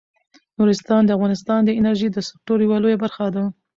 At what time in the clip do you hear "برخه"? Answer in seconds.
3.03-3.25